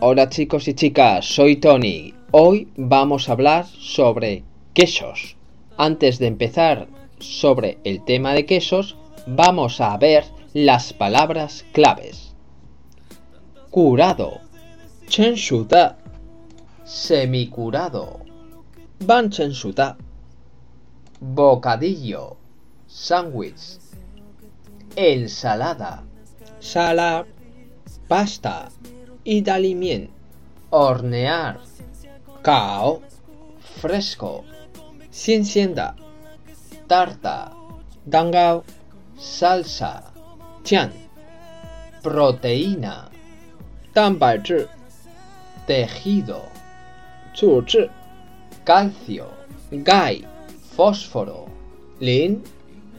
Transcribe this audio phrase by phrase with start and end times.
[0.00, 2.12] Hola chicos y chicas, soy Tony.
[2.30, 5.36] Hoy vamos a hablar sobre quesos.
[5.78, 6.88] Antes de empezar
[7.18, 12.34] sobre el tema de quesos, vamos a ver las palabras claves.
[13.70, 14.40] Curado.
[15.08, 15.96] Chenshuta.
[16.84, 18.20] Semicurado.
[19.06, 19.96] Banchensuta.
[21.20, 22.36] Bocadillo.
[22.86, 23.78] Sándwich.
[24.96, 26.04] Ensalada.
[26.60, 27.24] Sala
[28.08, 28.70] pasta,
[29.24, 30.12] idalimiento,
[30.70, 31.60] hornear,
[32.42, 33.02] cao,
[33.80, 34.44] fresco,
[35.10, 35.94] ciencienda,
[36.86, 37.52] tarta,
[38.04, 38.64] dangao,
[39.18, 40.12] salsa,
[40.62, 40.92] tian,
[42.02, 43.10] proteína,
[43.92, 44.68] tanbaizhi,
[45.66, 46.42] tejido,
[47.34, 47.88] zhi,
[48.64, 49.26] calcio,
[49.70, 50.24] gai,
[50.76, 51.48] fósforo,
[52.00, 52.42] lin,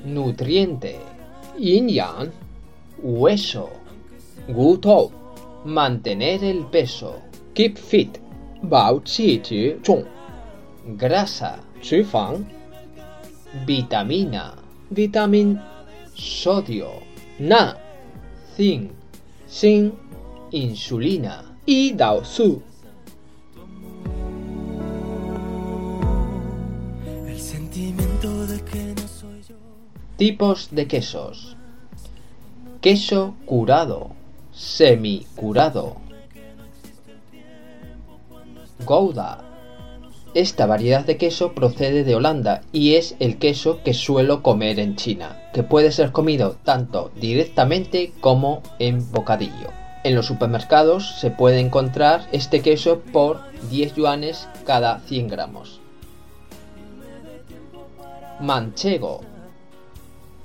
[0.03, 0.99] nutriente,
[1.57, 2.31] yin yang,
[3.01, 3.76] hueso.
[4.47, 4.85] Good
[5.65, 7.21] mantener el peso.
[7.53, 8.19] Keep fit.
[8.63, 10.05] Bao Qi Qi Zhong.
[10.97, 12.05] Grasa, Qi
[13.65, 14.55] Vitamina,
[14.89, 15.59] Vitamin.
[16.15, 17.03] Sodio,
[17.39, 17.77] Na.
[18.55, 18.91] Zinc,
[19.45, 19.93] sin,
[20.51, 21.43] Insulina.
[21.65, 22.61] Y Dao Su.
[30.17, 31.55] Tipos de quesos.
[32.81, 34.16] Queso curado,
[34.57, 35.97] semicurado.
[38.85, 39.43] Gouda.
[40.33, 44.95] Esta variedad de queso procede de Holanda y es el queso que suelo comer en
[44.95, 49.69] China, que puede ser comido tanto directamente como en bocadillo.
[50.03, 55.79] En los supermercados se puede encontrar este queso por 10 yuanes cada 100 gramos.
[58.39, 59.21] Manchego.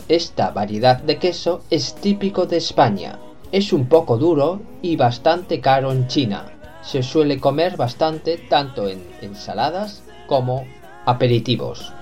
[0.09, 3.19] Esta variedad de queso es típico de España.
[3.53, 6.47] Es un poco duro y bastante caro en China.
[6.83, 10.65] Se suele comer bastante tanto en ensaladas como
[11.05, 11.93] aperitivos.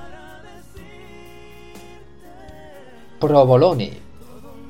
[3.18, 3.94] Provolone.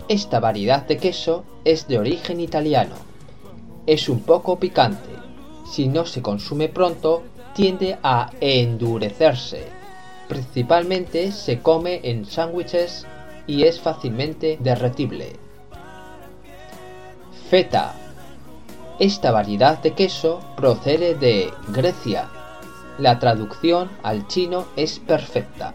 [0.09, 2.95] Esta variedad de queso es de origen italiano.
[3.87, 5.11] Es un poco picante.
[5.71, 7.23] Si no se consume pronto,
[7.55, 9.67] tiende a endurecerse.
[10.29, 13.07] Principalmente se come en sándwiches
[13.47, 15.50] y es fácilmente derretible.
[17.51, 17.95] Feta.
[19.01, 22.29] Esta variedad de queso procede de Grecia.
[22.97, 25.75] La traducción al chino es perfecta.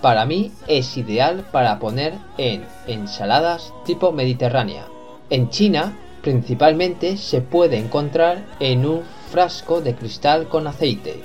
[0.00, 4.86] Para mí es ideal para poner en ensaladas tipo mediterránea.
[5.28, 11.20] En China, principalmente se puede encontrar en un frasco de cristal con aceite.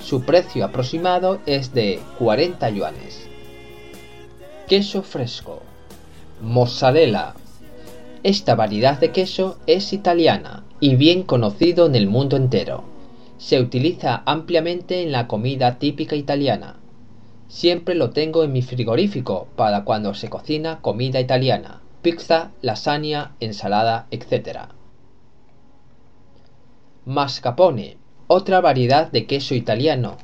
[0.00, 3.28] Su precio aproximado es de 40 yuanes.
[4.66, 5.62] Queso fresco.
[6.42, 7.34] Mozzarella.
[8.24, 12.82] Esta variedad de queso es italiana y bien conocido en el mundo entero.
[13.36, 16.76] Se utiliza ampliamente en la comida típica italiana.
[17.48, 24.06] Siempre lo tengo en mi frigorífico para cuando se cocina comida italiana, pizza, lasaña, ensalada,
[24.10, 24.68] etc.
[27.04, 30.16] Mascarpone, otra variedad de queso italiano.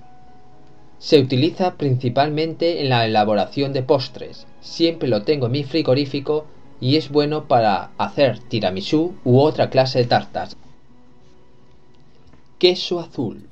[0.98, 4.46] Se utiliza principalmente en la elaboración de postres.
[4.62, 6.46] Siempre lo tengo en mi frigorífico
[6.80, 10.56] y es bueno para hacer tiramisú u otra clase de tartas.
[12.58, 13.48] Queso azul.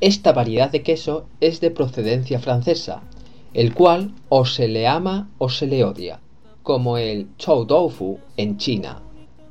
[0.00, 3.02] Esta variedad de queso es de procedencia francesa,
[3.54, 6.20] el cual o se le ama o se le odia,
[6.62, 9.00] como el chou tofu en China.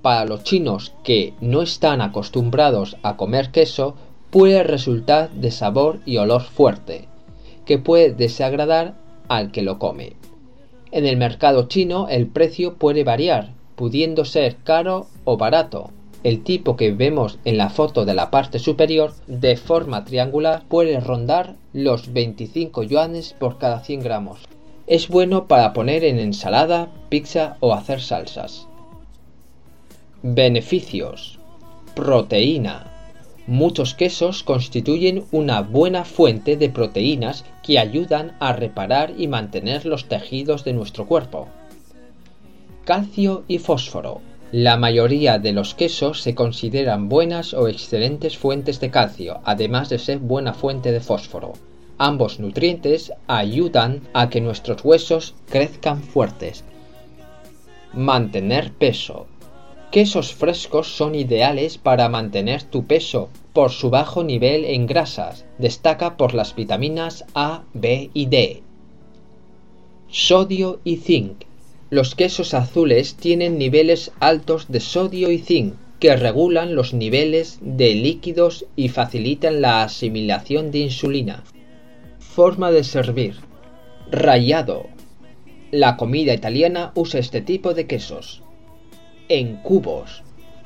[0.01, 3.95] Para los chinos que no están acostumbrados a comer queso,
[4.29, 7.07] puede resultar de sabor y olor fuerte,
[7.65, 8.95] que puede desagradar
[9.29, 10.13] al que lo come.
[10.93, 15.89] En el mercado chino el precio puede variar, pudiendo ser caro o barato.
[16.23, 20.99] El tipo que vemos en la foto de la parte superior, de forma triangular, puede
[20.99, 24.41] rondar los 25 yuanes por cada 100 gramos.
[24.85, 28.67] Es bueno para poner en ensalada, pizza o hacer salsas.
[30.21, 31.39] Beneficios.
[31.95, 32.92] Proteína.
[33.45, 40.05] Muchos quesos constituyen una buena fuente de proteínas que ayudan a reparar y mantener los
[40.05, 41.49] tejidos de nuestro cuerpo.
[42.85, 44.21] Calcio y fósforo.
[44.53, 49.99] La mayoría de los quesos se consideran buenas o excelentes fuentes de calcio, además de
[49.99, 51.53] ser buena fuente de fósforo.
[51.97, 56.63] Ambos nutrientes ayudan a que nuestros huesos crezcan fuertes.
[57.93, 59.27] Mantener peso.
[59.93, 65.45] Quesos frescos son ideales para mantener tu peso por su bajo nivel en grasas.
[65.59, 68.63] Destaca por las vitaminas A, B y D.
[70.09, 71.43] Sodio y zinc.
[71.91, 77.93] Los quesos azules tienen niveles altos de sodio y zinc que regulan los niveles de
[77.93, 81.43] líquidos y facilitan la asimilación de insulina.
[82.17, 83.35] Forma de servir.
[84.09, 84.87] Rayado.
[85.69, 88.42] La comida italiana usa este tipo de quesos.
[89.29, 90.23] En cubos.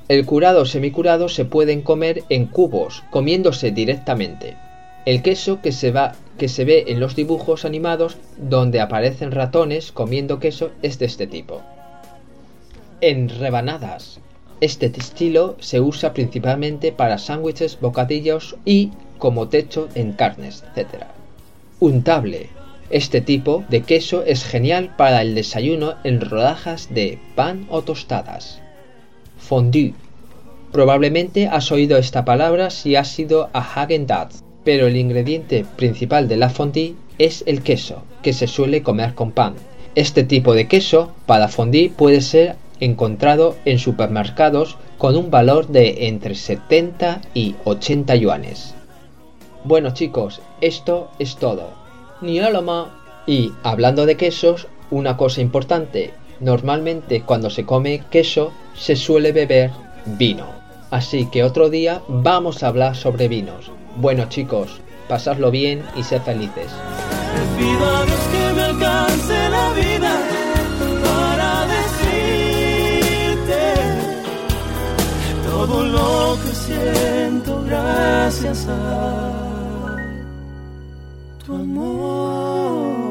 [0.07, 4.55] El curado o semicurado se pueden comer en cubos, comiéndose directamente.
[5.05, 9.91] El queso que se, va, que se ve en los dibujos animados donde aparecen ratones
[9.91, 11.61] comiendo queso es de este tipo.
[13.01, 14.19] En rebanadas.
[14.59, 21.03] Este estilo se usa principalmente para sándwiches, bocadillos y como techo en carnes, etc.
[21.79, 22.56] Untable.
[22.89, 28.61] Este tipo de queso es genial para el desayuno en rodajas de pan o tostadas.
[29.37, 29.93] Fondue.
[30.71, 36.35] Probablemente has oído esta palabra si has ido a Häagen-Dazs pero el ingrediente principal de
[36.35, 39.53] la fondue es el queso, que se suele comer con pan.
[39.95, 46.09] Este tipo de queso para fondue puede ser encontrado en supermercados con un valor de
[46.09, 48.75] entre 70 y 80 yuanes.
[49.63, 51.69] Bueno chicos, esto es todo.
[52.21, 52.39] Ni
[53.27, 59.71] Y hablando de quesos, una cosa importante, normalmente cuando se come queso se suele beber
[60.05, 60.47] vino.
[60.89, 63.71] Así que otro día vamos a hablar sobre vinos.
[63.97, 66.71] Bueno chicos, pasadlo bien y sed felices.
[75.67, 79.56] todo lo que siento gracias a
[81.47, 83.06] 多么